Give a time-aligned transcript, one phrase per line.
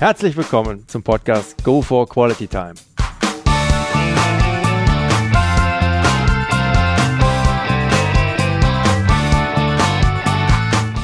[0.00, 2.74] Herzlich willkommen zum Podcast Go for Quality Time.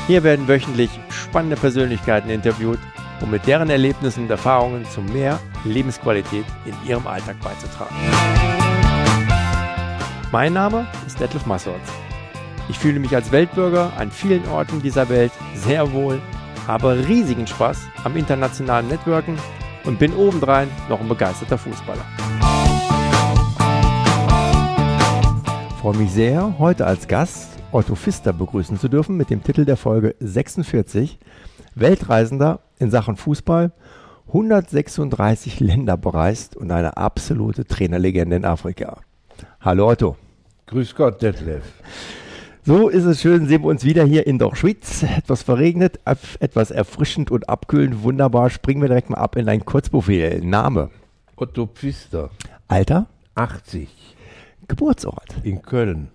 [0.09, 2.81] Hier werden wöchentlich spannende Persönlichkeiten interviewt,
[3.23, 7.95] um mit deren Erlebnissen und Erfahrungen zu mehr Lebensqualität in ihrem Alltag beizutragen.
[10.33, 11.93] Mein Name ist Detlef Massorts.
[12.69, 16.21] Ich fühle mich als Weltbürger an vielen Orten dieser Welt sehr wohl,
[16.67, 19.37] habe riesigen Spaß am internationalen Networken
[19.85, 22.05] und bin obendrein noch ein begeisterter Fußballer.
[25.69, 29.65] Ich freue mich sehr, heute als Gast Otto Pfister begrüßen zu dürfen mit dem Titel
[29.65, 31.19] der Folge 46,
[31.77, 33.73] Weltreisender in Sachen Fußball,
[34.27, 39.01] 136 Länder bereist und eine absolute Trainerlegende in Afrika.
[39.61, 40.17] Hallo Otto.
[40.67, 41.63] Grüß Gott, Detlef.
[42.71, 45.03] So ist es schön, sehen wir uns wieder hier in der Schweiz.
[45.03, 45.99] Etwas verregnet,
[46.39, 48.05] etwas erfrischend und abkühlend.
[48.05, 48.49] Wunderbar.
[48.49, 50.41] Springen wir direkt mal ab in dein Kurzprofil.
[50.45, 50.89] Name?
[51.35, 52.31] Otto Pfister.
[52.69, 53.09] Alter?
[53.35, 53.89] 80.
[54.69, 55.35] Geburtsort?
[55.43, 56.11] In Köln.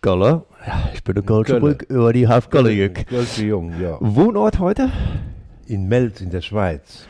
[0.00, 0.46] Gölle.
[0.66, 3.98] Ja, ich bin in Köln über die half Gölle Kölsche Jung, ja.
[4.00, 4.90] Wohnort heute?
[5.66, 7.06] In Melz in der Schweiz.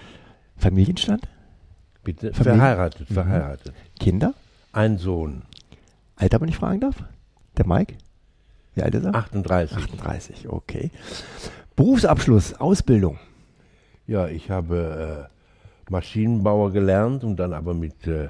[0.57, 1.23] Familienstand?
[2.03, 2.33] Bitte?
[2.33, 2.59] Familie?
[2.59, 3.15] Verheiratet, mhm.
[3.15, 3.75] verheiratet.
[4.01, 4.35] Kinder?
[4.73, 5.43] Ein Sohn.
[6.17, 6.97] Alter, wenn ich fragen darf?
[7.57, 7.95] Der Mike?
[8.79, 9.15] Wie alt ist er?
[9.15, 9.77] 38.
[9.77, 10.93] 38, okay.
[11.75, 13.19] Berufsabschluss, Ausbildung?
[14.07, 18.29] Ja, ich habe äh, Maschinenbauer gelernt und dann aber mit äh,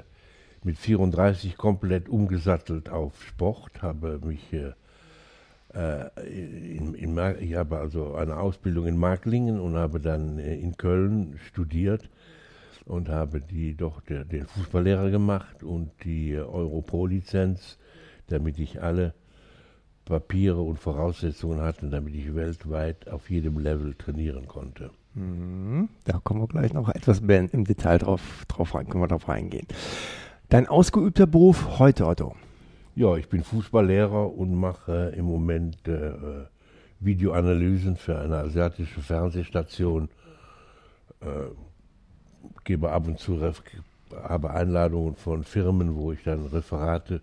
[0.63, 4.71] mit 34 komplett umgesattelt auf Sport, habe mich äh,
[5.75, 6.09] äh
[6.75, 11.39] in, in, ich habe also eine Ausbildung in Marklingen und habe dann äh, in Köln
[11.45, 12.09] studiert
[12.85, 17.77] und habe die doch der, den Fußballlehrer gemacht und die äh, Europol-Lizenz,
[18.29, 19.13] damit ich alle
[20.09, 24.89] Papiere und Voraussetzungen hatte, damit ich weltweit auf jedem Level trainieren konnte.
[25.13, 25.87] Mhm.
[26.05, 29.29] Da kommen wir gleich noch etwas mehr im Detail drauf, drauf rein, können wir drauf
[29.29, 29.67] eingehen.
[30.49, 32.35] Dein ausgeübter Beruf heute, Otto?
[32.95, 36.11] Ja, ich bin Fußballlehrer und mache im Moment äh,
[36.99, 40.09] Videoanalysen für eine asiatische Fernsehstation.
[41.21, 41.51] Äh,
[42.63, 43.39] gebe ab und zu
[44.23, 47.21] habe Einladungen von Firmen, wo ich dann Referate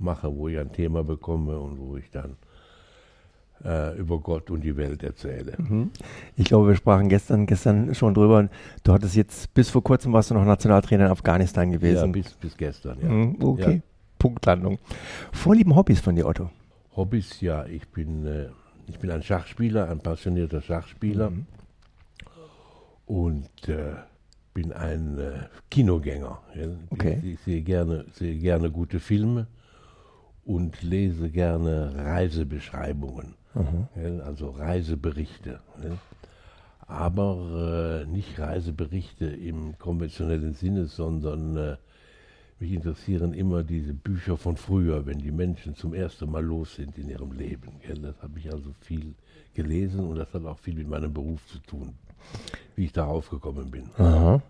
[0.00, 2.36] mache, wo ich ein Thema bekomme und wo ich dann
[3.64, 5.54] äh, über Gott und die Welt erzähle.
[5.58, 5.90] Mhm.
[6.36, 8.48] Ich glaube, wir sprachen gestern, gestern schon drüber.
[8.82, 12.06] Du hattest jetzt bis vor kurzem warst du noch Nationaltrainer in Afghanistan gewesen.
[12.06, 13.08] Ja, bis, bis gestern, ja.
[13.08, 13.80] Mhm, okay, ja.
[14.18, 14.78] Punktlandung.
[15.32, 16.50] Vorlieben Hobbys von dir, Otto?
[16.96, 17.66] Hobbys, ja.
[17.66, 18.48] Ich bin, äh,
[18.86, 21.30] ich bin ein Schachspieler, ein passionierter Schachspieler.
[21.30, 21.46] Mhm.
[23.06, 23.94] Und äh,
[24.54, 25.32] bin ein äh,
[25.70, 26.40] Kinogänger.
[26.54, 26.66] Ja.
[26.90, 27.18] Okay.
[27.22, 29.46] Ich, ich, sehe, gerne, sehe gerne gute Filme
[30.44, 33.34] und lese gerne Reisebeschreibungen.
[33.54, 34.20] Mhm.
[34.24, 35.60] also Reiseberichte.
[36.86, 41.76] Aber äh, nicht Reiseberichte im konventionellen Sinne, sondern äh,
[42.60, 46.98] mich interessieren immer diese Bücher von früher, wenn die Menschen zum ersten Mal los sind
[46.98, 47.72] in ihrem Leben.
[48.02, 49.14] Das habe ich also viel
[49.54, 51.94] gelesen und das hat auch viel mit meinem Beruf zu tun,
[52.76, 53.90] wie ich darauf gekommen bin.
[53.98, 54.42] Aha.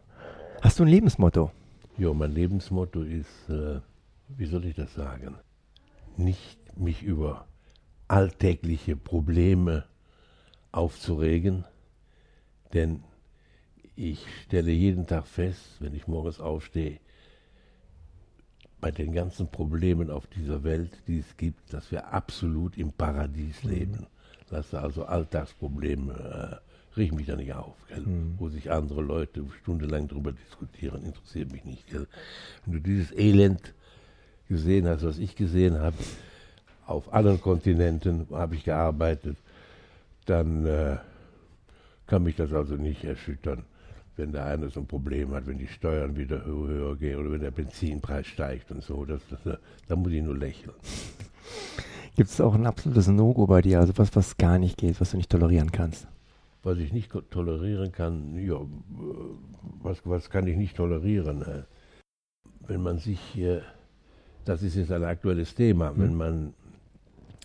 [0.60, 1.50] Hast du ein Lebensmotto?
[1.98, 3.80] Ja, mein Lebensmotto ist, äh,
[4.28, 5.36] wie soll ich das sagen?
[6.16, 7.46] Nicht mich über
[8.08, 9.84] alltägliche Probleme
[10.72, 11.64] aufzuregen,
[12.72, 13.02] denn
[13.96, 16.98] ich stelle jeden Tag fest, wenn ich morgens aufstehe,
[18.80, 23.64] bei den ganzen Problemen auf dieser Welt, die es gibt, dass wir absolut im Paradies
[23.64, 23.70] mhm.
[23.70, 24.06] leben.
[24.50, 28.34] Dass also Alltagsprobleme äh, riechen mich da nicht auf, mhm.
[28.36, 31.86] wo sich andere Leute stundenlang darüber diskutieren, interessiert mich nicht.
[31.88, 32.06] Gell?
[32.64, 33.74] Wenn du dieses Elend
[34.54, 35.96] gesehen hast, was ich gesehen habe,
[36.86, 39.36] auf allen Kontinenten habe ich gearbeitet,
[40.26, 40.96] dann äh,
[42.06, 43.64] kann mich das also nicht erschüttern,
[44.16, 47.32] wenn der eine so ein Problem hat, wenn die Steuern wieder höher, höher gehen oder
[47.32, 49.04] wenn der Benzinpreis steigt und so.
[49.04, 50.74] Das, das, da muss ich nur lächeln.
[52.16, 55.10] Gibt es auch ein absolutes No-Go bei dir, also was, was gar nicht geht, was
[55.10, 56.06] du nicht tolerieren kannst?
[56.62, 58.60] Was ich nicht tolerieren kann, ja,
[59.82, 61.42] was, was kann ich nicht tolerieren?
[61.42, 61.62] Äh,
[62.68, 63.36] wenn man sich,
[64.44, 66.02] das ist jetzt ein aktuelles Thema, mhm.
[66.02, 66.54] wenn man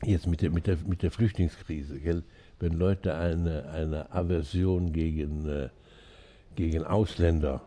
[0.04, 2.24] jetzt mit der, mit der, mit der Flüchtlingskrise, gell?
[2.60, 5.70] wenn Leute eine, eine Aversion gegen, äh,
[6.56, 7.62] gegen Ausländer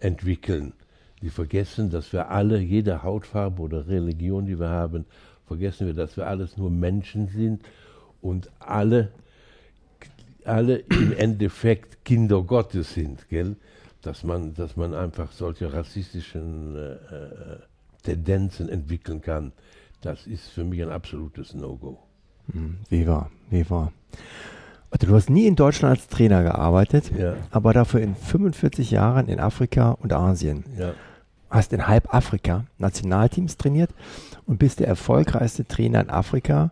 [0.00, 0.72] entwickeln,
[1.20, 5.04] die vergessen, dass wir alle, jede Hautfarbe oder Religion, die wir haben,
[5.46, 7.62] vergessen wir, dass wir alles nur Menschen sind
[8.22, 9.10] und alle,
[10.44, 13.56] alle im Endeffekt Kinder Gottes sind, gell?
[14.00, 17.58] Dass man, dass man einfach solche rassistischen äh, äh
[18.02, 19.52] Tendenzen entwickeln kann
[20.00, 21.98] das ist für mich ein absolutes No-Go.
[22.52, 23.92] Hm, wie war, wie war.
[24.90, 27.34] Also du hast nie in Deutschland als Trainer gearbeitet, Ja.
[27.50, 30.64] aber dafür in 45 Jahren in Afrika und Asien.
[30.78, 30.92] Ja.
[31.50, 33.90] Hast in halb Afrika Nationalteams trainiert
[34.46, 36.70] und bist der erfolgreichste Trainer in Afrika.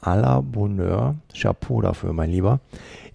[0.00, 2.60] À la Bonheur, Chapeau dafür, mein Lieber.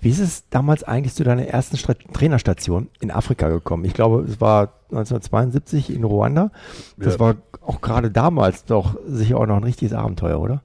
[0.02, 3.86] Wie ist es damals eigentlich zu deiner ersten Stra Trainerstation in Afrika gekommen?
[3.86, 6.52] Ich glaube, es war 1972 in Ruanda.
[6.98, 7.20] Das Ja.
[7.20, 10.64] war auch gerade damals doch sicher auch noch ein richtiges Abenteuer, oder?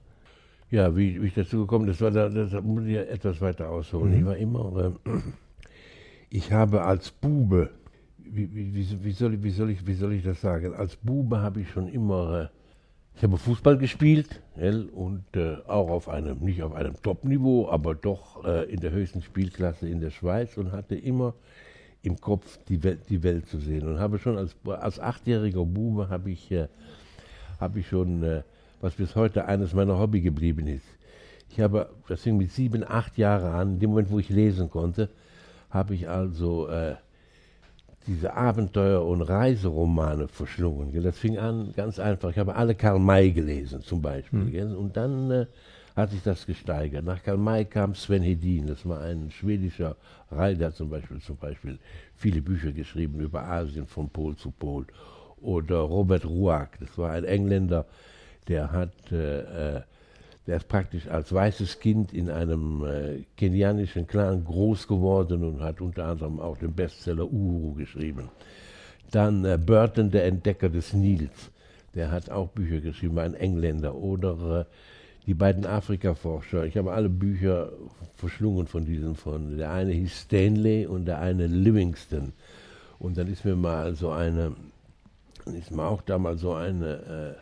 [0.71, 3.41] Ja, wie, wie ich dazu gekommen bin, das war da, das muss ich ja etwas
[3.41, 4.13] weiter ausholen.
[4.17, 5.09] Ich war immer, äh,
[6.29, 7.71] ich habe als Bube,
[8.19, 10.73] wie, wie, wie, soll ich, wie, soll ich, wie soll ich das sagen?
[10.75, 12.47] Als Bube habe ich schon immer, äh,
[13.17, 17.95] ich habe Fußball gespielt gell, und äh, auch auf einem, nicht auf einem Top-Niveau, aber
[17.95, 21.33] doch äh, in der höchsten Spielklasse in der Schweiz und hatte immer
[22.01, 26.09] im Kopf die Welt, die Welt zu sehen und habe schon als, als achtjähriger Bube
[26.09, 26.67] habe ich, äh,
[27.59, 28.43] habe ich schon, äh,
[28.81, 30.85] was bis heute eines meiner Hobby geblieben ist.
[31.49, 34.69] Ich habe, das fing mit sieben, acht Jahren an, in dem Moment, wo ich lesen
[34.69, 35.09] konnte,
[35.69, 36.95] habe ich also äh,
[38.07, 40.91] diese Abenteuer- und Reiseromane verschlungen.
[40.91, 41.03] gell.
[41.03, 42.29] Das fing an ganz einfach.
[42.29, 44.45] Ich habe alle Karl May gelesen zum Beispiel.
[44.51, 44.75] gell.
[44.75, 45.45] Und dann äh,
[45.95, 47.05] hat sich das gesteigert.
[47.05, 48.67] Nach Karl May kam Sven Hedin.
[48.67, 49.95] Das war ein schwedischer
[50.31, 51.79] Reiter zum Beispiel, zum Beispiel
[52.15, 54.85] viele Bücher geschrieben über Asien von Pol zu Pol.
[55.41, 56.77] Oder Robert Ruark.
[56.79, 57.85] Das war ein Engländer,
[58.47, 59.81] der hat äh, äh,
[60.49, 65.79] der ist praktisch als weißes Kind in einem äh, kenianischen Clan groß geworden und hat
[65.79, 68.29] unter anderem auch den Bestseller Uhuru geschrieben.
[69.11, 71.51] Dann äh, Burton, der Entdecker des Nils,
[71.93, 73.93] der hat auch Bücher geschrieben, ein Engländer.
[73.93, 74.65] Oder äh,
[75.29, 77.71] die beiden Afrika-Forscher, ich habe alle Bücher
[78.15, 82.33] verschlungen von diesen, von der eine hieß Stanley und der eine Livingston.
[82.97, 84.55] Und dann ist mir mal so eine,
[85.45, 87.41] ist mir auch damals so eine äh,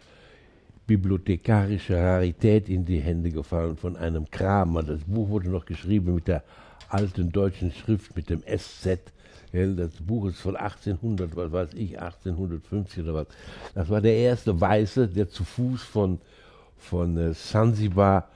[0.85, 4.83] bibliothekarische Rarität in die Hände gefallen von einem Kramer.
[4.83, 6.43] Das Buch wurde noch geschrieben mit der
[6.89, 8.99] alten deutschen Schrift, mit dem SZ.
[9.53, 13.27] Das Buch ist von 1800, was weiß ich, 1850 oder was.
[13.73, 16.19] Das war der erste Weiße, der zu Fuß von,
[16.77, 18.29] von äh, Sansibar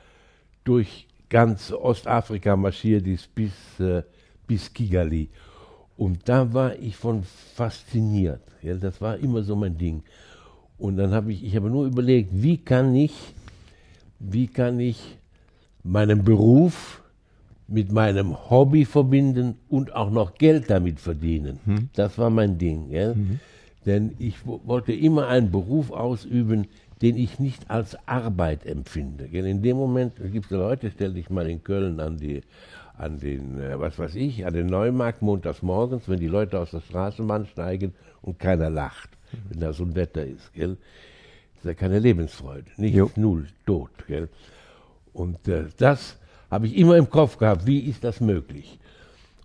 [0.63, 4.03] durch ganz Ostafrika marschiert ist bis, äh,
[4.47, 5.29] bis Kigali.
[5.97, 7.23] Und da war ich von
[7.55, 8.41] fasziniert.
[8.61, 8.79] Gell.
[8.79, 10.03] Das war immer so mein Ding.
[10.77, 13.13] Und dann habe ich, ich habe nur überlegt, wie kann ich,
[14.19, 15.17] wie kann ich
[15.83, 17.01] meinen Beruf
[17.67, 21.59] mit meinem Hobby verbinden und auch noch Geld damit verdienen.
[21.93, 22.89] Das war mein Ding.
[22.89, 23.15] Gell?
[23.85, 26.67] Denn ich wo- wollte immer einen Beruf ausüben,
[27.01, 29.25] den ich nicht als Arbeit empfinde.
[29.25, 32.41] In dem Moment gibt es Leute, stell dich mal in Köln an die
[32.97, 36.71] an den, äh, was weiß ich, an den Neumarkt montags morgens, wenn die Leute aus
[36.71, 39.09] der Straßenbahn steigen und keiner lacht,
[39.49, 40.77] wenn da so ein Wetter ist, gell?
[41.57, 43.09] ist ja keine Lebensfreude, nichts, Jo.
[43.15, 44.29] null, tot, gell?
[45.13, 46.17] Und äh, das
[46.51, 48.79] habe ich immer im Kopf gehabt, wie ist das möglich?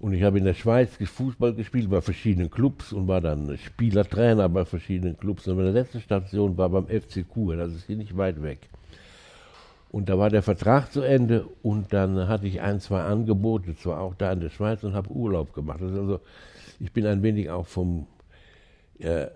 [0.00, 4.48] Und ich habe in der Schweiz Fußball gespielt bei verschiedenen Clubs und war dann Spielertrainer
[4.48, 5.48] bei verschiedenen Clubs.
[5.48, 8.69] Und meine letzte Station war beim FC Chur, das ist hier nicht weit weg.
[9.90, 14.00] Und da war der Vertrag zu Ende und dann hatte ich ein, zwei Angebote, zwar
[14.00, 15.81] auch da in der Schweiz und habe Urlaub gemacht.
[15.81, 16.20] Also,
[16.81, 18.06] ich bin ein wenig auch vom,
[18.99, 19.28] äh, äh,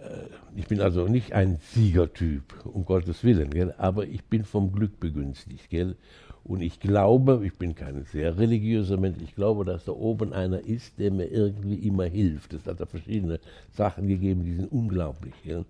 [0.56, 3.74] ich bin also nicht ein Siegertyp, um Gottes Willen, gell?
[3.78, 5.70] aber ich bin vom Glück begünstigt.
[5.70, 5.96] Gell?
[6.44, 10.60] Und ich glaube, ich bin kein sehr religiöser Mensch, ich glaube, dass da oben einer
[10.60, 12.54] ist, der mir irgendwie immer hilft.
[12.54, 13.40] Es hat da verschiedene
[13.72, 15.34] Sachen gegeben, die sind unglaublich.
[15.44, 15.64] Gell?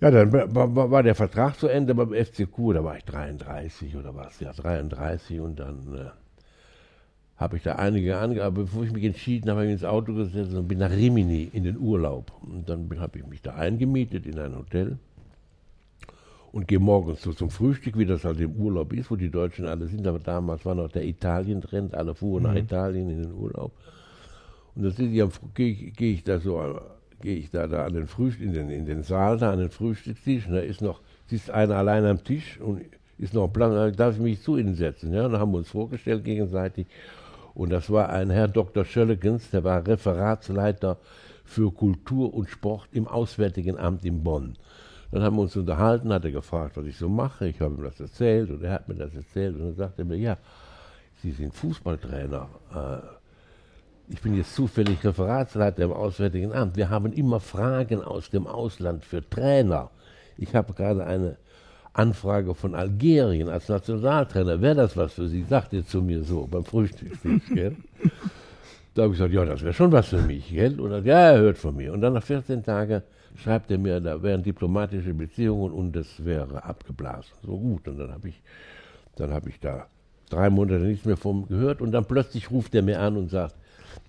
[0.00, 4.14] Ja, dann war, der Vertrag zu Ende beim FC Chur, da war ich 33 oder
[4.16, 6.10] was, ja 33 und dann äh,
[7.36, 10.54] habe ich da einige Angaben, bevor ich mich entschieden habe, habe ich ins Auto gesetzt
[10.54, 12.32] und bin nach Rimini in den Urlaub.
[12.42, 14.98] Und dann habe ich mich da eingemietet in ein Hotel
[16.52, 19.66] und gehe morgens so zum Frühstück, wie das halt im Urlaub ist, wo die Deutschen
[19.66, 20.06] alle sind.
[20.06, 23.72] Aber damals war noch der Italien-Trend, alle fuhren nach Italien in den Urlaub.
[24.74, 24.94] Und dann
[25.54, 26.78] gehe ich, gehe ich da so,
[27.20, 29.70] gehe ich da, da an den Frühstück, in den, in den Saal, da an den
[29.70, 32.82] Frühstückstisch, und da ist noch, sitzt einer allein am Tisch und
[33.18, 35.12] ist noch da darf ich mich zu ihnen setzen.
[35.12, 36.86] Ja, und dann haben wir uns vorgestellt gegenseitig.
[37.54, 38.84] Und das war ein Herr Dr.
[38.84, 40.98] Schöllekens, der war Referatsleiter
[41.44, 44.56] für Kultur und Sport im Auswärtigen Amt in Bonn.
[45.12, 47.46] Dann haben wir uns unterhalten, hat er gefragt, was ich so mache.
[47.46, 49.54] Ich habe ihm das erzählt und er hat mir das erzählt.
[49.54, 50.38] Und dann sagte er mir, ja,
[51.22, 52.48] Sie sind Fußballtrainer.
[52.74, 56.76] Äh, ich bin jetzt zufällig Referatsleiter im Auswärtigen Amt.
[56.76, 59.90] Wir haben immer Fragen aus dem Ausland für Trainer.
[60.38, 61.36] Ich habe gerade eine
[61.92, 64.60] Anfrage von Algerien als Nationaltrainer.
[64.62, 65.44] Wäre das was für Sie?
[65.44, 67.42] Sagt er zu mir so beim Frühstückstisch.
[67.54, 67.76] Gell?
[68.94, 70.48] Da habe ich gesagt, ja, das wäre schon was für mich.
[70.50, 70.80] Gell?
[70.80, 71.92] Und sagt, ja, er hört von mir.
[71.92, 73.02] Und dann nach 14 Tagen
[73.36, 77.32] schreibt er mir, da wären diplomatische Beziehungen und das wäre abgeblasen.
[77.42, 77.88] So gut.
[77.88, 78.40] Und dann habe ich,
[79.16, 79.86] dann ich da
[80.28, 83.54] drei Monate nichts mehr von gehört und dann plötzlich ruft er mir an und sagt,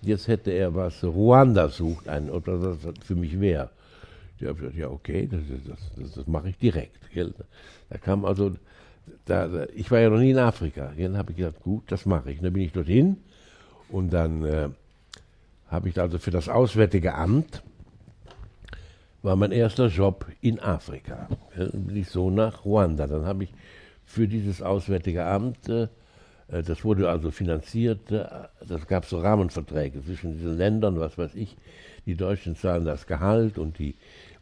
[0.01, 3.69] jetzt hätte er was Ruanda sucht, ein, oder das für mich wäre.
[4.39, 6.97] Ich habe gesagt, ja okay, das, das, das, das mache ich direkt.
[7.89, 8.53] Da kam also,
[9.25, 10.91] da, da, ich war ja noch nie in Afrika.
[10.97, 12.39] Dann habe ich gesagt, gut, das mache ich.
[12.39, 13.17] dann bin ich dorthin
[13.89, 14.69] und dann äh,
[15.67, 17.63] habe ich also für das Auswärtige Amt,
[19.23, 21.27] war mein erster Job in Afrika.
[21.55, 23.07] Dann bin ich so nach Ruanda.
[23.07, 23.53] Dann habe ich
[24.05, 25.87] für dieses Auswärtige Amt, äh,
[26.49, 28.25] äh, das wurde also finanziert, äh,
[28.67, 31.55] das gab so Rahmenverträge zwischen diesen Ländern, was weiß ich,
[32.05, 33.95] die Deutschen zahlen das Gehalt und, die,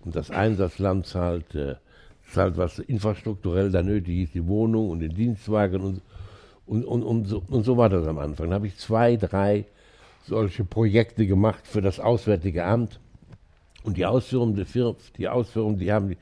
[0.03, 1.45] und das Einsatzland zahlt,
[2.31, 6.01] zahlt, was infrastrukturell da nötig ist, die Wohnung und den Dienstwagen und,
[6.65, 8.49] und, und, und, so, und so war das am Anfang.
[8.49, 9.65] Da habe ich zwei, drei
[10.23, 12.99] solche Projekte gemacht für das Auswärtige Amt.
[13.83, 14.65] Und die Ausführung, die,
[15.17, 16.15] die Ausführung, die haben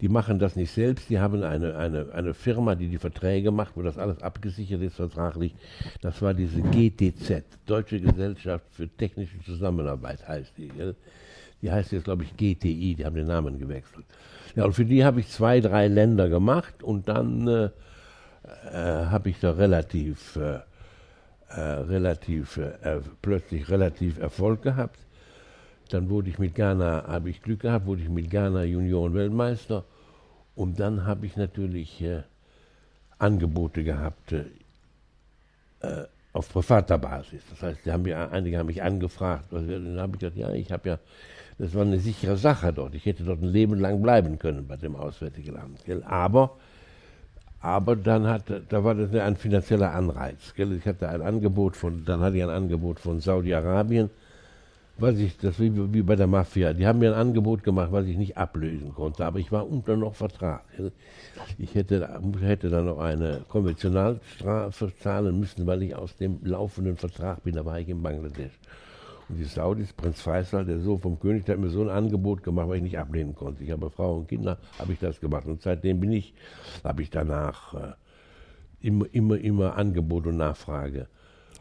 [0.00, 3.74] die machen das nicht selbst, die haben eine, eine, eine Firma, die die Verträge macht,
[3.74, 5.54] wo das alles abgesichert ist vertraglich.
[6.02, 10.68] Das war diese GTZ, Deutsche Gesellschaft für technische Zusammenarbeit heißt die.
[10.68, 10.94] Gell?
[11.62, 14.04] Die heißt jetzt, glaube ich, GTI, die haben den Namen gewechselt.
[14.54, 19.30] Ja, und für die habe ich zwei, drei Länder gemacht und dann äh, äh, habe
[19.30, 20.58] ich da relativ, äh,
[21.48, 24.98] äh relativ äh, plötzlich relativ Erfolg gehabt.
[25.90, 29.84] Dann wurde ich mit Ghana, habe ich Glück gehabt, wurde ich mit Ghana Junioren-Weltmeister.
[30.56, 32.22] Und dann habe ich natürlich äh,
[33.18, 34.44] Angebote gehabt äh,
[35.80, 37.42] äh auf privater Basis.
[37.48, 39.46] Das heißt, haben mir, einige haben mich angefragt.
[39.52, 40.98] Dann habe ich gesagt, ja, ich habe ja,
[41.58, 42.94] das war eine sichere Sache dort.
[42.96, 45.84] Ich hätte dort ein Leben lang bleiben können bei dem Auswärtigen Amt.
[45.84, 46.02] Gell?
[46.02, 46.56] Aber,
[47.60, 50.54] aber dann hat, da war das ein finanzieller Anreiz.
[50.56, 50.72] Gell?
[50.72, 54.10] Ich hatte ein Angebot von, dann hatte ich ein Angebot von Saudi-Arabien
[54.96, 58.06] was ich, das wie, wie bei der Mafia, die haben mir ein Angebot gemacht, was
[58.06, 60.64] ich nicht ablösen konnte, aber ich war unter noch Vertrag.
[61.58, 67.42] Ich hätte, hätte dann noch eine Konventionalstrafe zahlen müssen, weil ich aus dem laufenden Vertrag
[67.42, 68.52] bin, da war ich in Bangladesch.
[69.28, 72.42] Und die Saudis, Prinz Faisal, der Sohn vom König, der hat mir so ein Angebot
[72.42, 73.64] gemacht, was ich nicht ablehnen konnte.
[73.64, 75.46] Ich habe Frau und Kinder, habe ich das gemacht.
[75.46, 76.34] Und seitdem bin ich,
[76.84, 77.92] habe ich danach äh,
[78.80, 81.08] immer, immer, immer Angebot und Nachfrage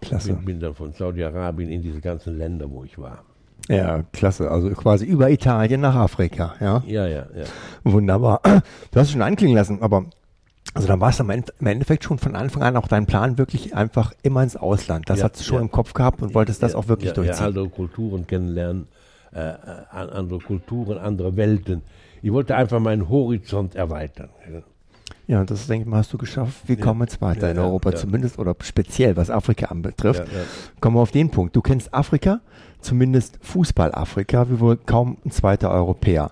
[0.03, 0.33] Klasse.
[0.33, 3.23] Bin, bin dann von Saudi-Arabien in diese ganzen Länder, wo ich war.
[3.69, 4.51] Ja, klasse.
[4.51, 6.83] Also quasi über Italien nach Afrika, ja?
[6.85, 7.45] Ja, ja, ja.
[7.83, 8.41] Wunderbar.
[8.91, 10.05] Du hast es schon anklingen lassen, aber
[10.73, 14.13] also dann war es im Endeffekt schon von Anfang an auch dein Plan, wirklich einfach
[14.23, 15.09] immer ins Ausland.
[15.09, 15.61] Das ja, hast du schon ja.
[15.61, 17.39] im Kopf gehabt und wolltest ja, das auch wirklich durchziehen.
[17.39, 18.87] Ja, andere Kulturen kennenlernen,
[19.33, 19.55] äh, äh
[19.91, 21.83] andere Kulturen, andere Welten.
[22.21, 24.29] Ich wollte einfach meinen Horizont erweitern.
[25.27, 26.67] Ja, das denke ich mal, hast du geschafft.
[26.67, 26.83] Wir ja.
[26.83, 30.23] kommen jetzt weiter ja, in Europa ja, zumindest oder speziell, was Afrika anbetrifft.
[30.81, 31.55] Kommen wir auf den Punkt.
[31.55, 32.41] Du kennst Afrika,
[32.81, 36.31] zumindest Fußball-Afrika, wie wohl kaum ein zweiter Europäer.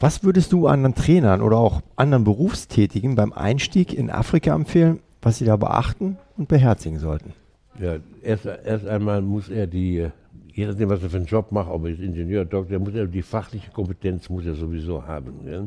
[0.00, 5.38] Was würdest du anderen Trainern oder auch anderen Berufstätigen beim Einstieg in Afrika empfehlen, was
[5.38, 7.32] sie da beachten und beherzigen sollten?
[7.80, 10.08] Ja, erst, erst einmal muss er die,
[10.52, 13.06] je nachdem, was er für einen Job macht, ob er ist Ingenieur, Doktor, muss er
[13.06, 15.34] die fachliche Kompetenz muss er sowieso haben.
[15.46, 15.66] Ja?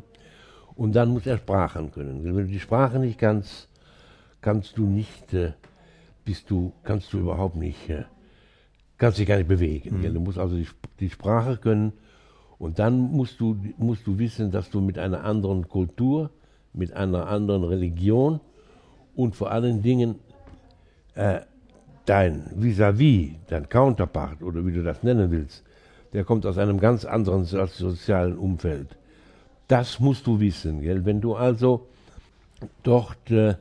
[0.75, 2.23] Und dann muss er Sprachen können.
[2.23, 3.67] Wenn du die Sprache nicht kannst,
[4.41, 5.53] kannst du nicht, äh,
[6.25, 8.03] bist du, kannst du überhaupt nicht, äh,
[8.97, 9.99] kannst dich gar nicht bewegen.
[9.99, 10.13] Mhm.
[10.13, 10.67] Du musst also die,
[10.99, 11.93] die, Sprache können
[12.57, 16.31] und dann musst du, musst du wissen, dass du mit einer anderen Kultur,
[16.73, 18.39] mit einer anderen Religion
[19.15, 20.15] und vor allen Dingen
[21.15, 21.41] äh,
[22.05, 25.63] dein vis-à-vis, -vis, dein Counterpart oder wie du das nennen willst,
[26.13, 28.97] der kommt aus einem ganz anderen sozialen Umfeld.
[29.71, 30.81] Das musst du wissen.
[30.81, 31.05] Gell?
[31.05, 31.87] Wenn du also
[32.83, 33.55] dort äh,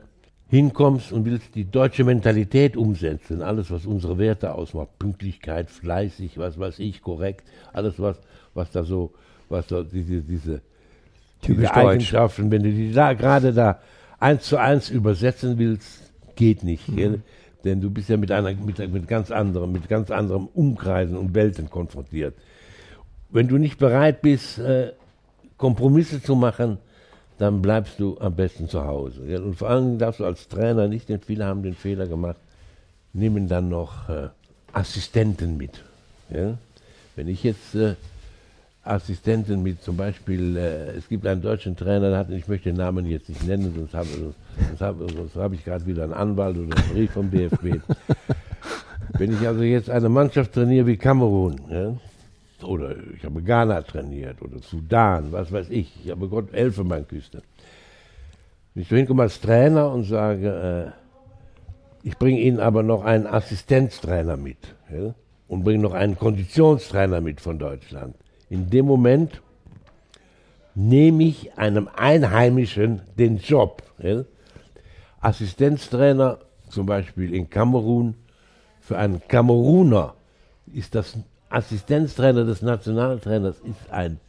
[0.49, 6.59] hinkommst und willst die deutsche Mentalität umsetzen, alles, was unsere Werte ausmacht, Pünktlichkeit, fleißig, was
[6.59, 8.19] weiß ich, korrekt, alles, was,
[8.53, 9.13] was da so,
[9.47, 10.59] was da diese, diese,
[11.47, 13.79] diese Eigenschaften, wenn du die da gerade da
[14.19, 16.89] eins zu eins übersetzen willst, geht nicht.
[16.89, 17.23] Mhm.
[17.63, 21.33] Denn du bist ja mit einer, mit, mit ganz anderem, mit ganz anderem Umkreisen und
[21.35, 22.35] Welten konfrontiert.
[23.29, 24.91] Wenn du nicht bereit bist, äh,
[25.61, 26.79] Kompromisse zu machen,
[27.37, 29.41] dann bleibst du am besten zu Hause.
[29.41, 32.37] Und vor allem darfst du als Trainer nicht, denn viele haben den Fehler gemacht,
[33.13, 34.27] nehmen dann noch äh,
[34.73, 35.83] Assistenten mit.
[36.29, 36.57] Ja?
[37.15, 37.95] Wenn ich jetzt äh,
[38.83, 42.77] Assistenten mit, zum Beispiel, äh, es gibt einen deutschen Trainer, der hat, ich möchte den
[42.77, 44.33] Namen jetzt nicht nennen, sonst habe
[44.79, 44.95] hab,
[45.35, 47.81] hab ich gerade wieder einen Anwalt oder einen Brief vom DFB.
[49.17, 51.93] Wenn ich also jetzt eine Mannschaft trainiere wie Kamerun, ja,
[52.63, 56.05] oder ich habe Ghana trainiert oder Sudan, was weiß ich.
[56.05, 57.41] Ich habe Gott Elfenbeinküste.
[58.73, 60.93] Wenn ich so hinkomme als Trainer und sage,
[62.03, 64.57] äh, ich bringe Ihnen aber noch einen Assistenztrainer mit
[64.91, 65.13] ja,
[65.47, 68.15] und bringe noch einen Konditionstrainer mit von Deutschland.
[68.49, 69.41] In dem Moment
[70.73, 73.83] nehme ich einem Einheimischen den Job.
[73.99, 74.23] Ja.
[75.19, 76.39] Assistenztrainer
[76.69, 78.15] zum Beispiel in Kamerun,
[78.79, 80.15] für einen Kameruner
[80.73, 81.17] ist das
[81.51, 84.19] Assistenztrainer des Nationaltrainers ist ein,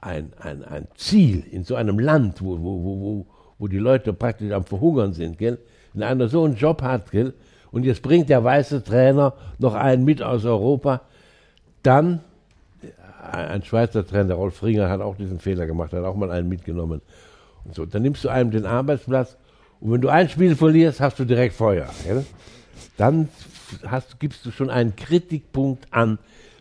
[0.00, 3.26] ein, ein, ein Ziel in so einem Land, wo, wo, wo,
[3.58, 5.38] wo die Leute praktisch am Verhungern sind.
[5.38, 5.58] Gell?
[5.92, 7.34] Wenn einer so einen Job hat gell?
[7.70, 11.02] und jetzt bringt der weiße Trainer noch einen mit aus Europa,
[11.82, 12.20] dann
[13.30, 17.02] ein Schweizer Trainer, Rolf Ringer, hat auch diesen Fehler gemacht, hat auch mal einen mitgenommen.
[17.64, 19.36] Und so, dann nimmst du einem den Arbeitsplatz
[19.80, 21.88] und wenn du ein Spiel verlierst, hast du direkt Feuer.
[22.04, 22.24] Gell?
[22.96, 23.28] Dann
[23.86, 26.18] hast, gibst du schon einen Kritikpunkt an,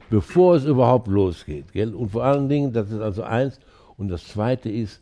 [0.10, 1.72] bevor es überhaupt losgeht.
[1.74, 1.94] Gell?
[1.94, 3.60] Und vor allen Dingen, das ist also eins.
[3.98, 5.02] Und das zweite ist,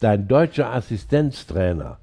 [0.00, 1.98] dein deutscher Assistenztrainer,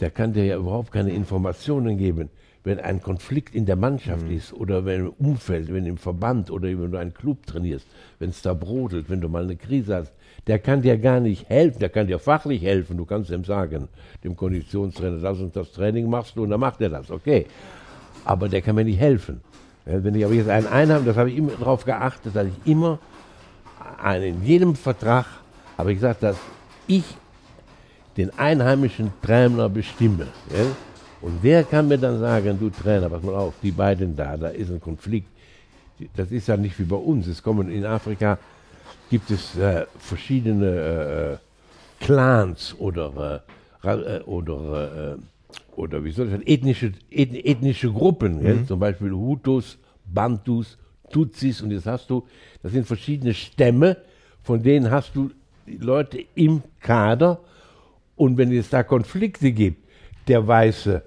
[0.00, 2.30] der kann dir ja überhaupt keine Informationen geben,
[2.64, 4.36] wenn ein Konflikt in der Mannschaft mhm.
[4.36, 7.86] ist oder wenn im Umfeld, wenn im Verband oder wenn du einen Club trainierst,
[8.18, 10.12] wenn es da brodelt, wenn du mal eine Krise hast,
[10.48, 12.96] der kann dir gar nicht helfen, der kann dir fachlich helfen.
[12.96, 13.88] Du kannst ihm sagen,
[14.24, 17.46] dem Konditionstrainer, das und das Training machst du und dann macht er das, okay.
[18.24, 19.40] Aber der kann mir nicht helfen.
[19.86, 22.98] Wenn ich aber jetzt einen einhabe, das habe ich immer darauf geachtet, dass ich immer
[24.04, 25.26] in jedem Vertrag
[25.78, 26.36] habe ich gesagt, dass
[26.88, 27.04] ich
[28.16, 30.26] den einheimischen Trainer bestimme.
[30.50, 30.64] Ja?
[31.20, 34.48] Und wer kann mir dann sagen, du Trainer, pass mal auf, die beiden da, da
[34.48, 35.28] ist ein Konflikt.
[36.14, 37.26] Das ist ja nicht wie bei uns.
[37.26, 38.38] Es kommen in Afrika
[39.08, 41.36] gibt es äh, verschiedene äh, äh
[41.98, 43.42] Clans oder
[43.82, 45.16] äh, äh oder äh,
[45.76, 48.66] oder wie soll ich sagen, ethnische, ethnische Gruppen, mhm.
[48.66, 50.78] zum Beispiel Hutus, Bantus,
[51.10, 52.26] Tutsis und jetzt hast du,
[52.62, 53.96] das sind verschiedene Stämme,
[54.42, 55.30] von denen hast du
[55.66, 57.40] Leute im Kader
[58.16, 59.84] und wenn es da Konflikte gibt,
[60.28, 61.02] der Weiße,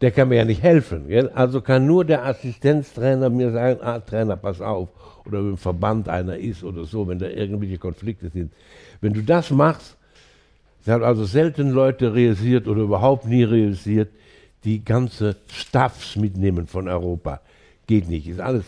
[0.00, 1.08] der kann mir ja nicht helfen.
[1.08, 1.30] Gell?
[1.30, 4.88] Also kann nur der Assistenztrainer mir sagen, ah, Trainer, pass auf.
[5.24, 8.52] Oder wenn im Verband einer ist oder so, wenn da irgendwelche Konflikte sind.
[9.00, 9.96] Wenn du das machst,
[10.82, 14.10] es haben also selten Leute realisiert oder überhaupt nie realisiert,
[14.64, 17.40] die ganze Staffs mitnehmen von Europa.
[17.86, 18.64] Geht nicht, ist alles.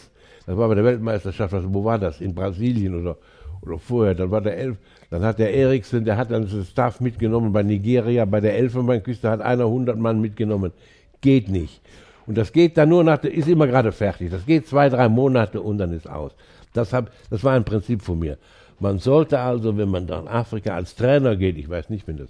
[0.46, 2.20] Das war bei der Weltmeisterschaft, also wo war das?
[2.20, 3.16] In Brasilien oder,
[3.62, 4.14] oder vorher.
[4.14, 4.76] Dann war der Elf,
[5.10, 9.28] dann hat der Eriksen, der hat dann das Staff mitgenommen bei Nigeria, bei der Elfenbeinküste
[9.28, 10.72] hat einer 100 Mann mitgenommen.
[11.20, 11.80] Geht nicht.
[12.26, 14.30] Und das geht dann nur nach, ist immer gerade fertig.
[14.30, 16.32] Das geht zwei, drei Monate und dann ist aus.
[16.72, 18.38] Das, hab, das war ein Prinzip von mir.
[18.84, 22.28] Man sollte also, wenn man nach Afrika als Trainer geht, ich weiß nicht, wenn das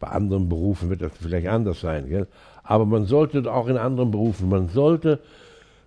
[0.00, 2.26] bei anderen Berufen wird das vielleicht anders sein, gell?
[2.64, 5.20] aber man sollte auch in anderen Berufen, man sollte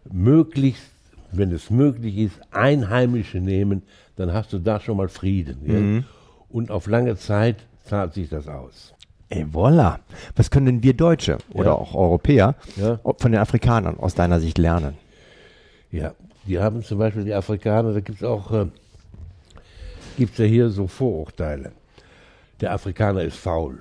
[0.09, 0.89] möglichst,
[1.33, 3.83] wenn es möglich ist, Einheimische nehmen,
[4.15, 5.57] dann hast du da schon mal Frieden.
[5.63, 6.03] Mhm.
[6.47, 8.93] Und auf lange Zeit zahlt sich das aus.
[9.29, 9.97] Et voilà.
[10.37, 11.73] Was können wir Deutsche oder ja.
[11.73, 13.01] auch Europäer ja.
[13.17, 14.93] von den Afrikanern aus deiner Sicht lernen?
[15.91, 16.13] Ja,
[16.47, 18.67] die haben zum Beispiel die Afrikaner, da gibt es auch äh,
[20.15, 21.71] gibt es ja hier so Vorurteile.
[22.61, 23.79] Der Afrikaner ist faul,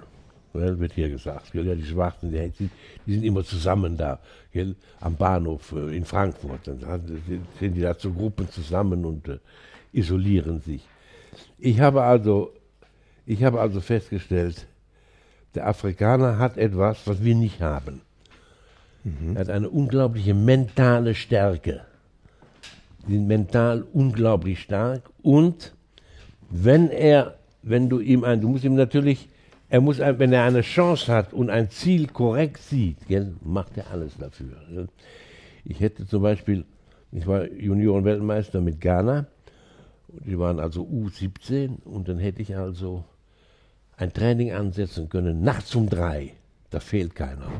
[0.52, 1.54] wird hier gesagt.
[1.54, 2.70] Ja, die Schwarzen, die,
[3.06, 4.18] die sind immer zusammen da,
[4.52, 6.66] gell, am Bahnhof äh, in Frankfurt.
[6.66, 6.78] Dann
[7.58, 9.38] sind die da zu Gruppen zusammen und äh,
[9.92, 10.86] isolieren sich.
[11.58, 12.52] Ich habe also,
[13.26, 14.66] ich habe also festgestellt,
[15.54, 18.00] der Afrikaner hat etwas, was wir nicht haben.
[19.04, 19.36] Mhm.
[19.36, 21.82] Er hat eine unglaubliche mentale Stärke.
[23.06, 25.73] Die sind mental unglaublich stark und
[26.50, 29.28] wenn er, wenn du ihm ein, du musst ihm natürlich,
[29.68, 33.90] er muss, wenn er eine Chance hat und ein Ziel korrekt sieht, gell, macht er
[33.90, 34.88] alles dafür.
[35.64, 36.64] Ich hätte zum Beispiel,
[37.12, 39.26] ich war Junioren-Weltmeister mit Ghana,
[40.08, 43.04] die waren also U17 und dann hätte ich also
[43.96, 46.32] ein Training ansetzen können, nachts um drei.
[46.70, 47.50] Da fehlt keiner.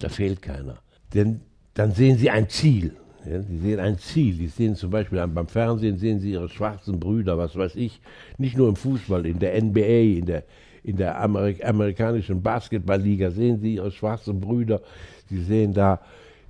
[0.00, 0.78] Da fehlt keiner.
[1.14, 1.40] Denn
[1.74, 2.96] dann sehen sie ein Ziel.
[3.24, 4.34] Ja, sie sehen ein Ziel.
[4.34, 8.00] Die sehen zum Beispiel beim Fernsehen sehen sie ihre schwarzen Brüder, was weiß ich.
[8.38, 10.44] Nicht nur im Fußball, in der NBA, in der,
[10.84, 14.80] in der Amerik amerikanischen Basketballliga sehen sie ihre schwarzen Brüder.
[15.28, 16.00] Sie sehen da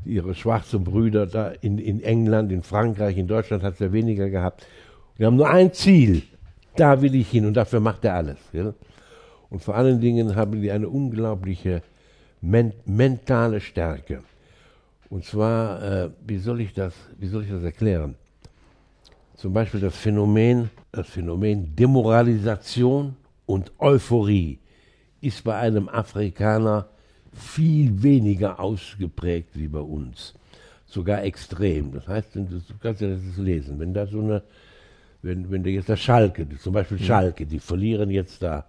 [0.04, 4.30] ihre schwarzen Brüder da in, in England, in Frankreich, in Deutschland hat es ja weniger
[4.30, 4.66] gehabt.
[5.16, 6.22] Wir haben nur ein Ziel.
[6.76, 8.38] Da will ich hin und dafür macht er alles.
[8.52, 8.72] Ja?
[9.50, 11.82] Und vor allen Dingen haben die eine unglaubliche
[12.40, 14.22] men mentale Stärke.
[15.10, 18.14] Und zwar, äh, wie, soll ich das, wie soll ich das erklären?
[19.36, 23.16] Zum Beispiel das Phänomen, das Phänomen Demoralisation
[23.46, 24.58] und Euphorie
[25.20, 26.88] ist bei einem Afrikaner
[27.32, 30.34] viel weniger ausgeprägt wie bei uns.
[30.86, 31.92] Sogar extrem.
[31.92, 34.42] Das heißt, du kannst ja das lesen, wenn da so eine,
[35.22, 38.66] wenn, wenn du jetzt das Schalke, zum Beispiel Schalke, die verlieren jetzt da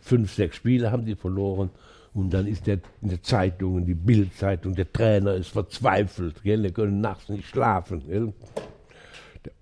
[0.00, 1.70] fünf, sechs Spiele haben die verloren
[2.14, 6.62] und dann ist der in der Zeitung, in die Bildzeitung, der Trainer ist verzweifelt, gell?
[6.62, 8.02] die können nachts nicht schlafen.
[8.06, 8.32] Gell?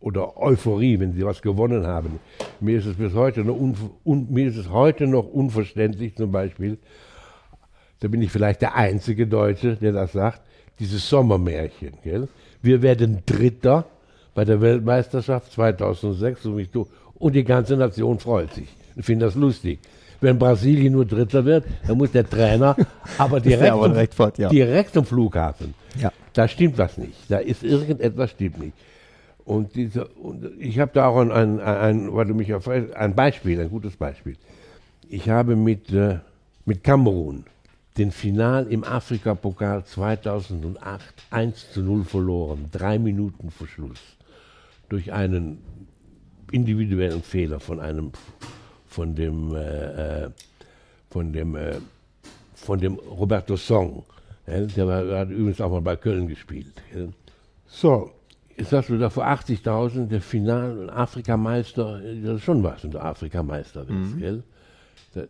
[0.00, 2.18] Oder Euphorie, wenn sie was gewonnen haben.
[2.60, 3.56] Mir ist es bis heute noch,
[4.04, 6.78] mir ist es heute noch unverständlich, zum Beispiel,
[8.00, 10.42] da bin ich vielleicht der einzige Deutsche, der das sagt,
[10.80, 11.92] dieses Sommermärchen.
[12.02, 12.28] Gell?
[12.62, 13.86] Wir werden Dritter
[14.34, 16.68] bei der Weltmeisterschaft 2006 und,
[17.14, 18.68] und die ganze Nation freut sich.
[18.96, 19.78] Ich finde das lustig.
[20.20, 22.76] Wenn Brasilien nur Dritter wird, dann muss der Trainer
[23.18, 24.48] aber direkt, aber zum, fort, ja.
[24.48, 25.74] direkt zum Flughafen.
[25.98, 26.12] Ja.
[26.32, 27.14] Da stimmt was nicht.
[27.28, 28.74] Da ist irgendetwas stimmt nicht.
[29.44, 33.14] Und, diese, und ich habe da auch ein, ein, ein, weil du mich auf, ein
[33.14, 34.36] Beispiel, ein gutes Beispiel.
[35.08, 36.18] Ich habe mit, äh,
[36.66, 37.44] mit Kamerun
[37.98, 42.66] den Final im Afrika-Pokal 2008 1 zu 0 verloren.
[42.70, 43.98] Drei Minuten Verschluss.
[44.88, 45.58] Durch einen
[46.52, 48.12] individuellen Fehler von einem,
[48.90, 50.30] von dem, äh, äh
[51.10, 51.76] von dem, äh,
[52.54, 54.04] von dem Roberto Song.
[54.46, 56.74] Ja, der, war, hat übrigens auch mal bei Köln gespielt.
[56.94, 57.06] Ja.
[57.66, 58.10] So,
[58.56, 63.84] jetzt hast du da vor 80.000 der Final-Afrikameister, das ist schon was, wenn du Afrikameister
[63.84, 64.18] bist, mhm.
[64.18, 64.42] gell?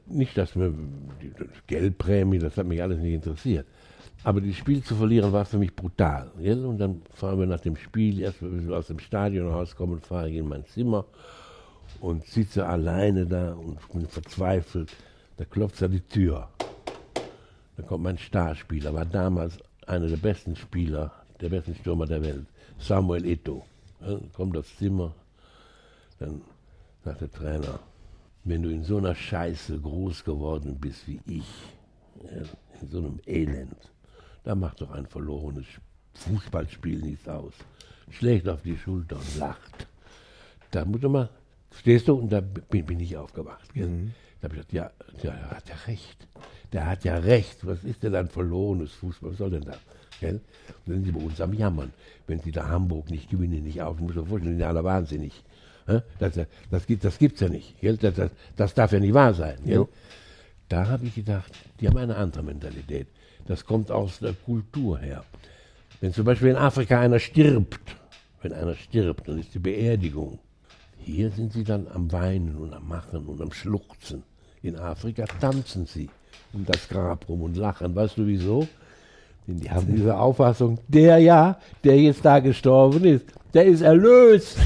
[0.06, 0.74] Nicht, dass mir
[1.22, 1.32] die
[1.66, 3.66] Geldprämie, das hat mich alles nicht interessiert.
[4.24, 6.30] Aber das Spiel zu verlieren war für mich brutal.
[6.38, 6.66] Gell?
[6.66, 10.28] Und dann fahren wir nach dem Spiel, erst wenn wir aus dem Stadion rauskommen, fahre
[10.28, 11.06] ich in mein Zimmer
[12.00, 14.90] und sitze alleine da und bin verzweifelt.
[15.36, 16.48] Da klopft an die Tür.
[17.76, 22.46] Da kommt mein Starspieler, war damals einer der besten Spieler, der besten Stürmer der Welt,
[22.78, 23.64] Samuel Eto.
[24.00, 25.14] Dann kommt das Zimmer,
[26.18, 26.42] dann
[27.04, 27.78] sagt der Trainer,
[28.44, 31.50] wenn du in so einer Scheiße groß geworden bist wie ich,
[32.80, 33.92] in so einem Elend,
[34.44, 35.66] da macht doch ein verlorenes
[36.14, 37.52] Fußballspiel nichts aus.
[38.10, 39.86] Schlägt auf die Schulter und lacht.
[40.70, 41.28] Da muss man,
[41.74, 43.74] stehst du, und da bin, bin ich aufgewacht.
[43.74, 44.12] Mhm.
[44.40, 44.90] Da habe ich gesagt, ja,
[45.22, 46.26] ja, der hat ja recht.
[46.72, 47.66] Der hat ja recht.
[47.66, 49.32] Was ist denn ein verlorenes Fußball?
[49.32, 49.78] Was soll denn das?
[50.20, 50.34] Gell?
[50.34, 50.42] Und
[50.86, 51.92] dann sind sie bei uns am Jammern.
[52.26, 53.96] Wenn sie da Hamburg nicht gewinnen, nicht auf.
[53.96, 55.42] Ich muss mir vorstellen, die sind alle wahnsinnig.
[56.18, 57.74] Das, das, das gibt es ja nicht.
[57.82, 59.58] Das, das, das, darf ja nicht wahr sein.
[60.68, 63.08] Da habe ich gedacht, die haben eine andere Mentalität.
[63.46, 65.24] Das kommt aus der Kultur her.
[66.00, 67.96] Wenn zum Beispiel in Afrika einer stirbt,
[68.42, 70.38] wenn einer stirbt, dann ist die Beerdigung.
[71.04, 74.22] Hier sind sie dann am Weinen und am Machen und am Schluchzen.
[74.62, 76.08] In Afrika tanzen sie
[76.52, 77.94] um das Grab rum und lachen.
[77.94, 78.68] Weißt du wieso?
[79.46, 84.58] Denn die haben diese Auffassung, der ja, der jetzt da gestorben ist, der ist erlöst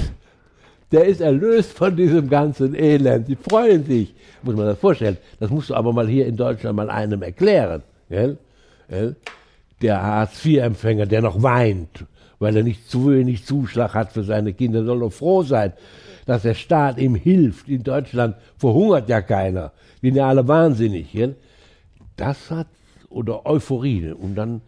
[0.95, 3.27] der ist erlöst von diesem ganzen Elend.
[3.27, 4.15] Die freuen sich.
[4.43, 5.17] Muss man das vorstellen.
[5.41, 7.83] Das musst du aber mal hier in Deutschland mal einem erklären.
[8.09, 8.39] Gell?
[8.89, 9.17] Gell?
[9.83, 12.05] Der Hartz-IV-Empfänger, der noch weint,
[12.45, 15.73] weil er nicht zu wenig Zuschlag hat für seine Kinder, soll doch froh sein,
[16.27, 17.69] dass der Staat ihm hilft.
[17.71, 19.73] In Deutschland verhungert ja keiner.
[20.03, 21.11] Die sind ja alle wahnsinnig.
[21.11, 21.37] Gell?
[22.17, 22.67] Das hat,
[23.09, 24.13] oder Euphorie.
[24.13, 24.61] Und dann,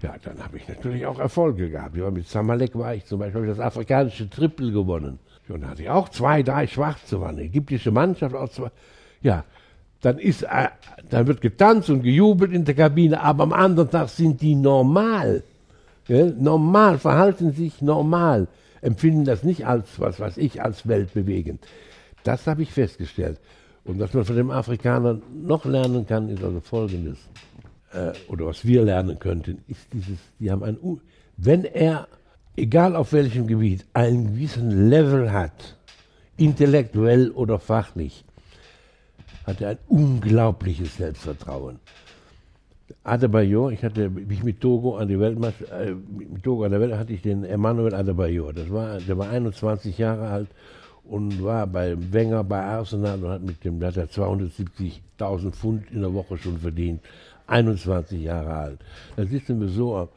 [0.00, 1.96] ja, dann habe ich natürlich auch Erfolge gehabt.
[1.96, 5.18] mit Samalek war ich zum Beispiel, das afrikanische Triple gewonnen.
[5.48, 8.70] Und da hatte ich auch zwei, drei Schwarze, war eine ägyptische Mannschaft, auch zwei.
[9.22, 9.44] Ja,
[10.02, 10.68] dann ist, äh,
[11.10, 15.42] dann wird getanzt und gejubelt in der Kabine, aber am anderen Tag sind die normal.
[16.08, 16.34] Gell?
[16.38, 18.48] Normal, verhalten sich normal,
[18.80, 21.60] empfinden das nicht als, was weiß ich, als weltbewegend.
[22.24, 23.38] Das habe ich festgestellt.
[23.84, 27.18] Und was man von dem Afrikaner noch lernen kann, ist also Folgendes.
[27.92, 30.78] Äh, oder was wir lernen könnten, ist dieses, die haben ein,
[31.36, 32.08] wenn er
[32.58, 35.76] egal auf welchem Gebiet, einen gewissen Level hat,
[36.36, 38.24] intellektuell oder fachlich,
[39.46, 41.78] hat er ein unglaubliches Selbstvertrauen.
[43.04, 46.94] Adebayor, ich hatte mich mit Togo an die Weltmeister, äh, mit Togo an der Welt
[46.94, 48.52] hatte ich den Emmanuel Adebayor.
[48.52, 50.48] Das war, der war 21 Jahre alt
[51.04, 56.00] und war bei Wenger bei Arsenal und hat mit dem, hat er 270.000 Pfund in
[56.00, 57.00] der Woche schon verdient.
[57.46, 58.78] 21 Jahre alt.
[59.16, 60.08] Da sitzen wir so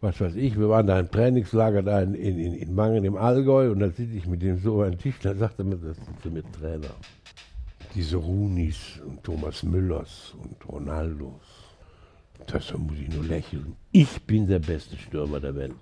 [0.00, 3.70] was weiß ich, wir waren da im Trainingslager da in, in, in Mangen im Allgäu
[3.70, 6.34] und da sitze ich mit dem so am Tisch, da sagt er mir, das sind
[6.34, 6.94] mit Trainer.
[7.94, 11.55] Diese Runis und Thomas Müllers und Ronaldos,
[12.46, 13.76] das muss ich nur lächeln.
[13.92, 15.74] Ich bin der beste Stürmer der Welt,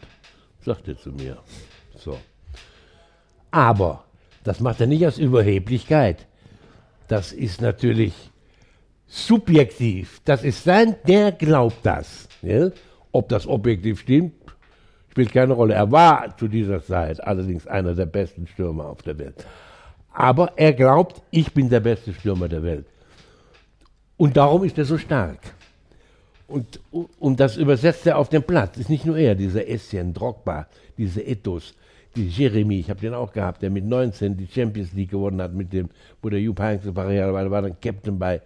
[0.60, 1.38] sagt er zu mir.
[1.96, 2.18] So.
[3.50, 4.04] Aber
[4.44, 6.26] das macht er nicht aus Überheblichkeit.
[7.08, 8.14] Das ist natürlich
[9.06, 10.20] subjektiv.
[10.24, 12.28] Das ist sein, der glaubt das.
[12.42, 12.70] Ja?
[13.12, 14.34] Ob das objektiv stimmt,
[15.10, 15.74] spielt keine Rolle.
[15.74, 19.46] Er war zu dieser Zeit allerdings einer der besten Stürmer auf der Welt.
[20.12, 22.86] Aber er glaubt, ich bin der beste Stürmer der Welt.
[24.16, 25.38] Und darum ist er so stark.
[26.46, 26.80] Und,
[27.18, 28.76] und das übersetzt er auf den Platz.
[28.76, 30.66] Ist nicht nur er, dieser Essien, Drogba,
[30.98, 31.74] diese Ethos,
[32.16, 35.52] die Jeremy, ich habe den auch gehabt, der mit 19 die Champions League gewonnen hat,
[35.52, 35.88] mit dem,
[36.22, 38.40] wo der Jupp Heynckes war, war dann Captain bei,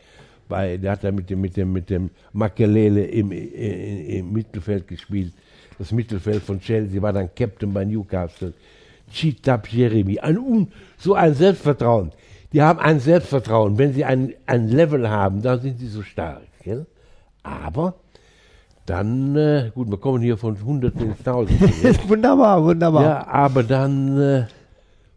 [0.49, 4.89] bei, der hat da mit dem, mit dem, mit dem Makelele im, im, im Mittelfeld
[4.89, 5.33] gespielt.
[5.79, 8.55] Das Mittelfeld von Chelsea war dann Captain bei Newcastle.
[9.11, 12.13] Chitab Jeremy, ein, so ein Selbstvertrauen.
[12.53, 13.77] Die haben ein Selbstvertrauen.
[13.77, 16.43] Wenn sie ein, ein Level haben, dann sind sie so stark.
[16.63, 16.87] Gell?
[17.49, 17.95] Aber
[18.87, 21.69] dann, äh, gut, wir kommen hier von Hunderten ins Tausende.
[22.09, 23.03] wunderbar, wunderbar.
[23.03, 24.45] Ja, aber dann äh,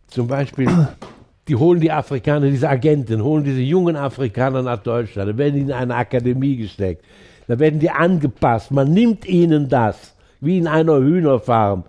[0.08, 0.68] zum Beispiel,
[1.48, 5.62] die holen die Afrikaner, diese Agenten, holen diese jungen Afrikaner nach Deutschland, dann werden die
[5.62, 7.04] in eine Akademie gesteckt,
[7.48, 11.84] da werden die angepasst, man nimmt ihnen das, wie in einer Hühnerfarm.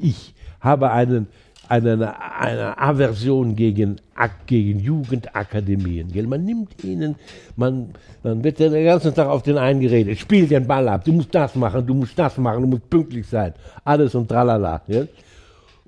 [0.00, 1.28] Ich habe einen,
[1.68, 4.00] eine, eine Aversion gegen,
[4.46, 6.10] gegen Jugendakademien.
[6.10, 6.26] Gell?
[6.26, 7.16] Man nimmt ihnen,
[7.56, 7.90] man,
[8.22, 11.34] dann wird den ganzen Tag auf den einen geredet, spiel den Ball ab, du musst
[11.34, 13.52] das machen, du musst das machen, du musst pünktlich sein,
[13.84, 14.80] alles und tralala.
[14.88, 15.08] Gell?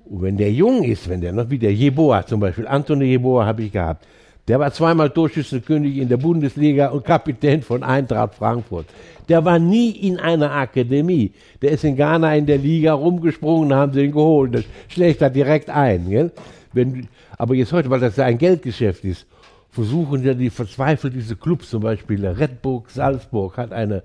[0.05, 3.45] Und wenn der jung ist, wenn der noch wie der Jeboa zum Beispiel, Antoni Jeboa
[3.45, 4.05] habe ich gehabt,
[4.51, 8.85] der war zweimal Torschützenkönig in der Bundesliga und Kapitän von Eintracht Frankfurt.
[9.29, 11.31] Der war nie in einer Akademie.
[11.61, 14.53] Der ist in Ghana in der Liga rumgesprungen, haben sie ihn geholt.
[14.53, 16.09] Das schlägt er direkt ein.
[16.09, 16.31] Gell?
[16.73, 19.25] Wenn, aber jetzt heute, weil das ja ein Geldgeschäft ist,
[19.69, 24.03] versuchen ja die verzweifelt diese Clubs, zum Beispiel Red Bull Salzburg hat eine,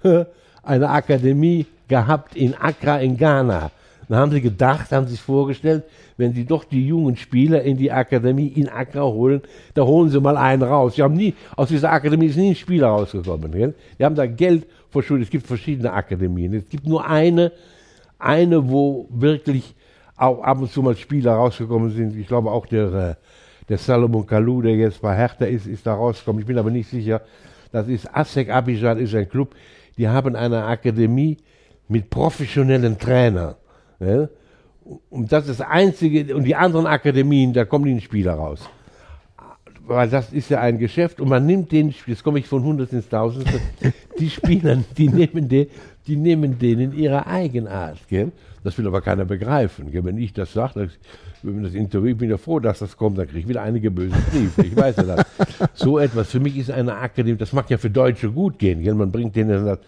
[0.62, 3.72] eine Akademie gehabt in Accra in Ghana.
[4.08, 5.84] Dann haben sie gedacht, haben sich vorgestellt,
[6.16, 9.42] wenn sie doch die jungen Spieler in die Akademie in Accra holen,
[9.74, 10.94] da holen sie mal einen raus.
[10.94, 13.52] Sie haben nie, aus dieser Akademie ist nie ein Spieler rausgekommen.
[13.52, 13.74] Gell?
[13.98, 15.26] Die haben da Geld verschuldet.
[15.26, 16.54] Es gibt verschiedene Akademien.
[16.54, 17.52] Es gibt nur eine,
[18.18, 19.74] eine, wo wirklich
[20.16, 22.16] auch ab und zu mal Spieler rausgekommen sind.
[22.16, 23.14] Ich glaube auch der, äh,
[23.68, 26.40] der Salomon Kalou, der jetzt bei Hertha ist, ist da rausgekommen.
[26.40, 27.20] Ich bin aber nicht sicher.
[27.72, 29.54] Das ist ASEC Abidjan, ist ein Club.
[29.98, 31.36] Die haben eine Akademie
[31.88, 33.54] mit professionellen Trainern.
[34.00, 34.28] Ja?
[35.10, 38.68] Und das ist das Einzige, und die anderen Akademien, da kommen die Spieler raus.
[39.86, 42.92] Weil das ist ja ein Geschäft und man nimmt den, jetzt komme ich von 100
[42.92, 43.46] ins 1000,
[44.18, 45.66] die Spieler, die nehmen, den,
[46.06, 47.98] die nehmen denen ihre Eigenart.
[48.08, 48.32] Gell?
[48.64, 49.90] Das will aber keiner begreifen.
[49.90, 50.04] Gell?
[50.04, 50.90] Wenn ich das sage,
[51.42, 53.90] wenn das Interview, ich bin ja froh, dass das kommt, dann kriege ich wieder einige
[53.90, 54.62] böse Briefe.
[54.62, 55.26] Ich weiß ja das.
[55.74, 58.82] So etwas, für mich ist eine Akademie, das mag ja für Deutsche gut gehen.
[58.82, 58.94] Gell?
[58.94, 59.78] Man bringt denen das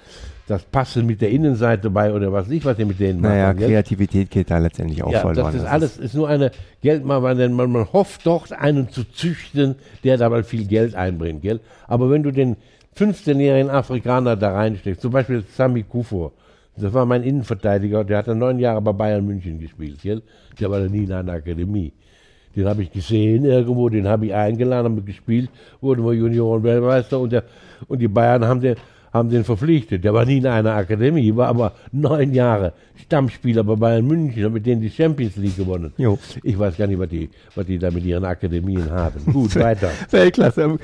[0.50, 3.30] das Passen mit der Innenseite bei oder was nicht, was ihr mit denen macht.
[3.30, 5.52] Naja, Kreativität geht da letztendlich auch ja, verloren.
[5.52, 6.50] Das ist alles, ist nur eine
[6.82, 11.60] Geldmache, denn man, man hofft doch, einen zu züchten, der dabei viel Geld einbringt, gell?
[11.86, 12.56] Aber wenn du den
[12.96, 16.32] 15-jährigen Afrikaner da reinsteckst, zum Beispiel Sami Kufur,
[16.76, 20.20] das war mein Innenverteidiger, der hat dann neun Jahre bei Bayern München gespielt, gell?
[20.58, 21.92] Der war dann nie in einer Akademie.
[22.56, 25.48] Den habe ich gesehen irgendwo, den habe ich eingeladen, haben gespielt,
[25.80, 27.40] wurden wir Junioren-Weltmeister und,
[27.86, 28.74] und die Bayern haben den
[29.12, 30.04] haben den verpflichtet.
[30.04, 34.52] Der war nie in einer Akademie, war aber neun Jahre Stammspieler bei Bayern München, und
[34.52, 35.92] mit denen die Champions League gewonnen.
[35.96, 36.18] Jo.
[36.42, 39.24] Ich weiß gar nicht, was die, was die da mit ihren Akademien haben.
[39.32, 39.90] Gut, weiter.
[40.10, 40.78] Weltklasse.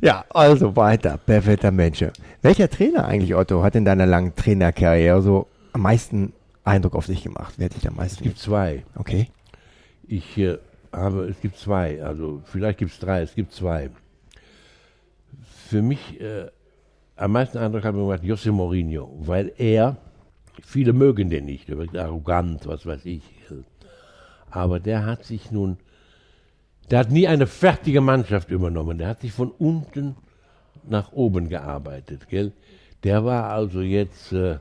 [0.00, 1.18] Ja, also weiter.
[1.24, 2.04] Perfekter Mensch.
[2.42, 6.32] Welcher Trainer eigentlich, Otto, hat in deiner langen Trainerkarriere so am meisten
[6.64, 7.54] Eindruck auf dich gemacht?
[7.56, 8.18] Wer hat dich am meisten?
[8.18, 8.84] Es gibt zwei.
[8.96, 9.28] Okay.
[10.06, 10.58] Ich äh,
[10.92, 13.90] habe, es gibt zwei, also vielleicht gibt es drei, es gibt zwei.
[15.68, 16.50] Für mich äh,
[17.16, 19.96] am meisten Eindruck hat mir gemacht José Mourinho, weil er,
[20.62, 23.22] viele mögen den nicht, er wird arrogant, was weiß ich.
[24.50, 25.78] Aber der hat sich nun,
[26.90, 30.16] der hat nie eine fertige Mannschaft übernommen, der hat sich von unten
[30.88, 32.28] nach oben gearbeitet.
[32.28, 32.52] Gell?
[33.02, 34.58] Der war also jetzt äh,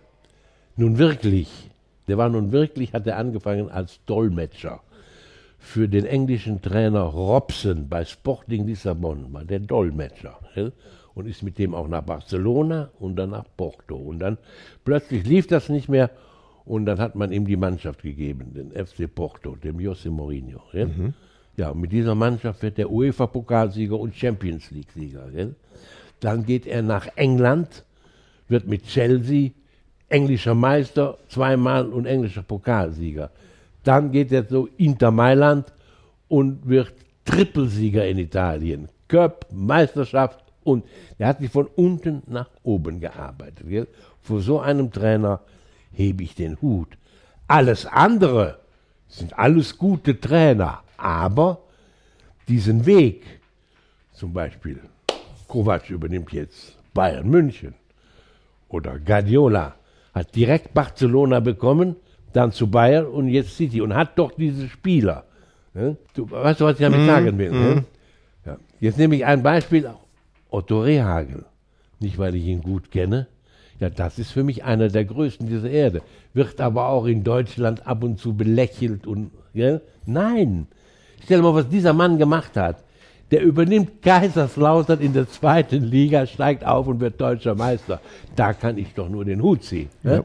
[0.76, 1.70] nun wirklich,
[2.08, 4.82] der war nun wirklich, hat er angefangen als Dolmetscher
[5.60, 10.39] für den englischen Trainer Robson bei Sporting Lissabon, war der Dolmetscher.
[10.56, 10.74] Gell?
[11.15, 13.95] Und ist mit dem auch nach Barcelona und dann nach Porto.
[13.95, 14.38] Und dann
[14.84, 16.10] plötzlich lief das nicht mehr
[16.65, 20.62] und dann hat man ihm die Mannschaft gegeben, den FC Porto, dem José Mourinho.
[20.71, 21.13] Ja, mhm.
[21.58, 25.30] ja und mit dieser Mannschaft wird der UEFA-Pokalsieger und Champions League-Sieger.
[26.19, 27.84] Dann geht er nach England,
[28.47, 29.52] wird mit Chelsea
[30.10, 33.32] englischer Meister zweimal und englischer Pokalsieger.
[33.84, 35.73] Dann geht er zu Inter Mailand
[36.30, 36.93] und wird
[37.26, 38.89] Trippelsieger in Italien.
[39.08, 40.86] Cup, Meisterschaft und
[41.17, 43.67] er hat sich von unten nach oben gearbeitet.
[43.67, 43.88] Gell?
[44.21, 45.41] Vor so einem Trainer
[45.91, 46.89] hebe ich den Hut.
[47.47, 48.60] Alles andere
[49.08, 51.60] sind alles gute Trainer, aber
[52.47, 53.23] diesen Weg,
[54.13, 54.80] zum Beispiel
[55.47, 57.76] Kovac übernimmt jetzt Bayern München
[58.69, 59.76] oder Guardiola
[60.13, 61.95] hat direkt Barcelona bekommen,
[62.34, 65.26] dann zu Bayern und jetzt City und hat doch diese Spieler.
[65.73, 65.97] Ne?
[66.13, 67.52] Du weißt du, was ich damit mm, sagen will?
[67.52, 67.62] Mm.
[67.62, 67.86] Ne?
[68.45, 68.58] Ja.
[68.80, 69.88] Jetzt nehme ich ein Beispiel
[70.54, 71.46] Otto Rehagel.
[72.00, 73.28] Nicht, weil ich ihn gut kenne.
[73.80, 76.02] Ja, das ist für mich einer der größten dieser Erde.
[76.34, 79.80] Wird aber auch in Deutschland ab und zu belächelt und, ja?
[80.06, 80.68] Nein.
[81.24, 82.84] Stell dir mal, was dieser Mann gemacht hat.
[83.32, 88.00] Der übernimmt Kaiserslautern in der zweiten Liga, steigt auf und wird deutscher Meister.
[88.36, 89.89] Da kann ich doch nur den Hut ziehen.
[90.04, 90.24] Ja.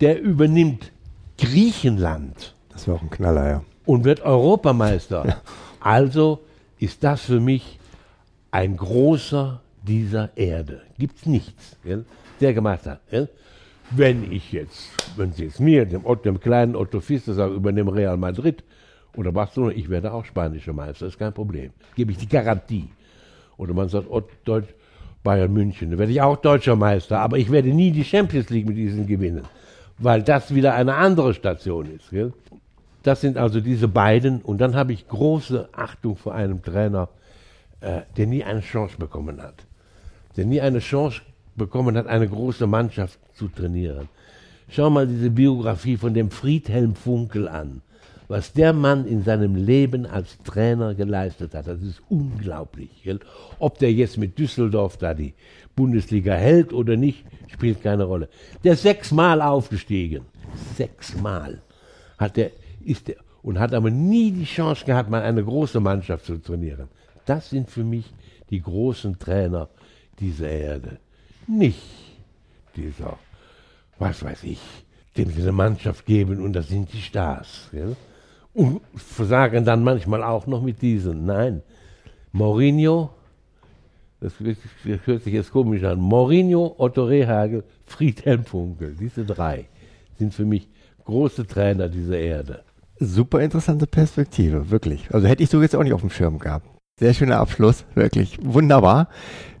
[0.00, 0.92] Der übernimmt
[1.38, 2.54] Griechenland.
[2.72, 3.62] Das war auch ein Knaller, ja.
[3.84, 5.26] Und wird Europameister.
[5.26, 5.40] Ja.
[5.80, 6.40] Also
[6.78, 7.79] ist das für mich
[8.50, 10.82] ein großer dieser Erde.
[10.98, 11.76] Gibt's nichts.
[11.84, 12.04] Gell?
[12.40, 13.00] der gemacht hat.
[13.10, 13.26] Ja?
[13.90, 17.94] Wenn ich jetzt, wenn Sie jetzt mir, dem, Otto, dem kleinen Otto Pfister sagen, übernehme
[17.94, 18.62] Real Madrid
[19.16, 21.72] oder Barcelona, ich werde auch spanischer Meister, ist kein Problem.
[21.96, 22.88] Gebe ich die Garantie.
[23.56, 24.68] Oder man sagt, Otto, Deutsch,
[25.22, 28.66] Bayern München, da werde ich auch deutscher Meister, aber ich werde nie die Champions League
[28.66, 29.44] mit diesen gewinnen,
[29.98, 32.08] weil das wieder eine andere Station ist.
[32.10, 32.32] Gell?
[33.02, 34.40] Das sind also diese beiden.
[34.40, 37.08] Und dann habe ich große Achtung vor einem Trainer,
[37.80, 39.66] äh, der nie eine Chance bekommen hat.
[40.36, 41.22] Der nie eine Chance
[41.56, 44.08] bekommen hat, eine große Mannschaft zu trainieren.
[44.68, 47.82] Schau mal diese Biografie von dem Friedhelm Funkel an.
[48.28, 53.02] Was der Mann in seinem Leben als Trainer geleistet hat, das ist unglaublich.
[53.02, 53.18] Gell?
[53.58, 55.34] Ob der jetzt mit Düsseldorf da die
[55.74, 58.28] Bundesliga hält oder nicht, spielt keine Rolle.
[58.62, 60.26] Der ist sechsmal aufgestiegen.
[60.76, 61.60] Sechsmal
[62.18, 62.52] hat er
[62.84, 66.88] ist der, und hat aber nie die Chance gehabt, mal eine große Mannschaft zu trainieren.
[67.30, 68.12] Das sind für mich
[68.50, 69.68] die großen Trainer
[70.18, 70.98] dieser Erde.
[71.46, 71.78] Nicht
[72.74, 73.20] dieser,
[74.00, 74.58] was weiß ich,
[75.16, 77.68] dem sie eine Mannschaft geben und das sind die Stars.
[77.70, 77.94] Gell?
[78.52, 81.24] Und versagen dann manchmal auch noch mit diesen.
[81.24, 81.62] Nein,
[82.32, 83.10] Mourinho,
[84.18, 84.34] das,
[85.04, 89.68] hört sich jetzt komisch an, Mourinho, Otto Rehagel, Friedhelm Funkel, diese drei
[90.18, 90.68] sind für mich
[91.04, 92.64] große Trainer dieser Erde.
[92.98, 95.14] Super interessante Perspektive, wirklich.
[95.14, 96.79] Also hätte ich so jetzt auch nicht auf dem Schirm gehabt.
[97.00, 99.08] Sehr schöner Abschluss, wirklich wunderbar.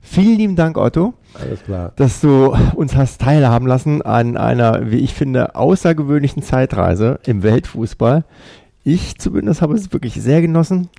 [0.02, 1.14] Vielen lieben Dank, Otto.
[1.32, 1.92] Alles klar.
[1.96, 8.24] Dass du uns hast teilhaben lassen an einer, wie ich finde, außergewöhnlichen Zeitreise im Weltfußball.
[8.84, 10.90] Ich zumindest habe es wirklich sehr genossen.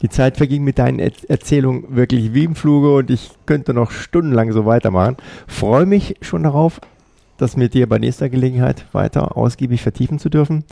[0.00, 3.90] Die Zeit verging mit deinen er Erzählungen wirklich wie im Fluge und ich könnte noch
[3.90, 5.16] stundenlang so weitermachen.
[5.48, 6.80] Freue mich schon darauf,
[7.38, 10.62] das mit dir bei nächster Gelegenheit weiter ausgiebig vertiefen zu dürfen.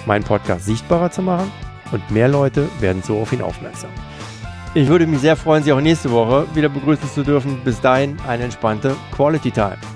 [0.06, 1.52] meinen Podcast sichtbarer zu machen
[1.92, 3.90] und mehr Leute werden so auf ihn aufmerksam.
[4.74, 7.62] Ich würde mich sehr freuen, Sie auch nächste Woche wieder begrüßen zu dürfen.
[7.64, 9.95] Bis dahin eine entspannte Quality Time.